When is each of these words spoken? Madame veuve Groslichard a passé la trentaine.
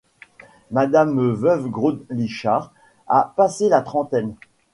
Madame 0.71 1.31
veuve 1.35 1.69
Groslichard 1.69 2.73
a 3.07 3.33
passé 3.37 3.69
la 3.69 3.83
trentaine. 3.83 4.33